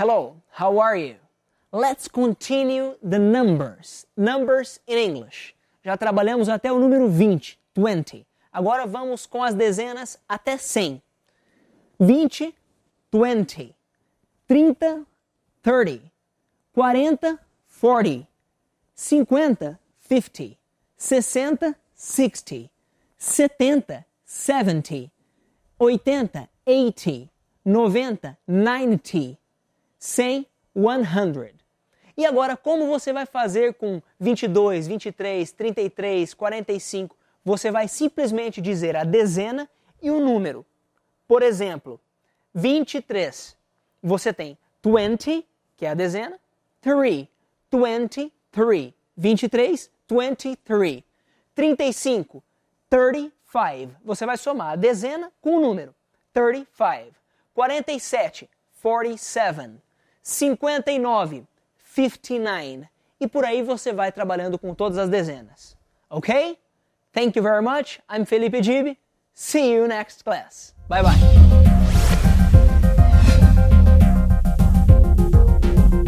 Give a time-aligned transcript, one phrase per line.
[0.00, 1.16] How are you?
[1.72, 4.06] Let's continue the numbers.
[4.16, 5.54] Numbers in English.
[5.84, 8.26] Já trabalhamos até o número 20, 20.
[8.50, 11.02] Agora vamos com as dezenas até 100.
[12.00, 12.54] 20,
[13.12, 13.76] 20.
[14.48, 15.06] 30,
[15.62, 16.00] 30.
[16.72, 17.38] 40,
[17.78, 18.26] 40.
[18.94, 19.78] 50,
[20.08, 20.56] 50.
[20.96, 22.70] 60, 60.
[23.18, 25.12] 70, 70.
[25.78, 27.30] 80, 80.
[27.66, 29.39] 90, 90.
[30.00, 31.54] 100, 100.
[32.16, 37.16] E agora, como você vai fazer com 22, 23, 33, 45?
[37.44, 39.68] Você vai simplesmente dizer a dezena
[40.02, 40.64] e o número.
[41.28, 42.00] Por exemplo,
[42.54, 43.56] 23.
[44.02, 45.46] Você tem 20,
[45.76, 46.40] que é a dezena,
[46.80, 47.28] 3,
[47.70, 48.94] 23.
[49.16, 51.04] 23, 23.
[51.54, 52.42] 35,
[52.88, 53.96] 35.
[54.02, 55.94] Você vai somar a dezena com o número.
[56.32, 57.14] 35.
[57.52, 58.48] 47,
[58.80, 59.89] 47.
[60.22, 61.44] 59,
[61.94, 62.88] 59.
[63.20, 65.76] E por aí você vai trabalhando com todas as dezenas.
[66.08, 66.58] Ok?
[67.12, 68.00] Thank you very much.
[68.10, 68.98] I'm Felipe Gibi.
[69.34, 70.74] See you next class.
[70.88, 71.69] Bye bye.